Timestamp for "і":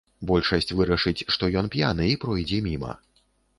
2.15-2.19